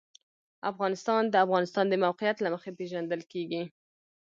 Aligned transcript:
افغانستان 0.71 1.21
د 1.27 1.31
د 1.31 1.35
افغانستان 1.45 1.85
د 1.89 1.93
موقعیت 2.03 2.37
له 2.41 2.49
مخې 2.53 2.71
پېژندل 2.77 3.21
کېږي. 3.31 3.63